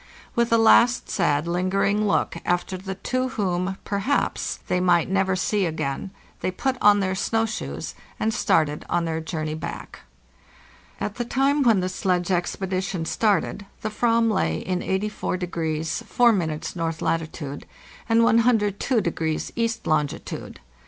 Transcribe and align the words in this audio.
With 0.33 0.51
a 0.51 0.57
last 0.57 1.11
sad 1.11 1.47
lingering 1.47 2.07
look 2.07 2.35
after 2.43 2.75
the 2.75 2.95
two 2.95 3.27
whom, 3.37 3.77
perhaps, 3.83 4.57
they 4.67 4.79
might 4.79 5.11
never 5.11 5.35
see 5.35 5.67
again, 5.67 6.09
they 6.39 6.49
put 6.49 6.75
on 6.81 7.01
their 7.01 7.13
snow 7.13 7.45
shoes 7.45 7.93
and 8.19 8.33
started 8.33 8.83
on 8.89 9.05
their 9.05 9.19
journey 9.21 9.53
back. 9.53 9.99
At 10.99 11.17
the 11.17 11.23
time 11.25 11.61
when 11.61 11.81
the 11.81 11.87
sledge 11.87 12.31
expedition 12.31 13.05
started 13.05 13.67
the 13.83 13.89
/vam 13.89 14.31
lay 14.31 14.57
in 14.57 14.79
84° 14.79 16.01
4' 16.03 16.31
north 16.75 17.01
latitude 17.03 17.67
and 18.09 18.21
102° 18.21 19.51
east 19.55 19.85
longitude. 19.85 20.59